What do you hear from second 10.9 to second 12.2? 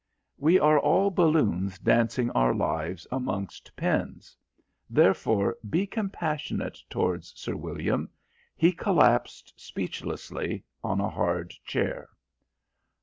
a hard chair.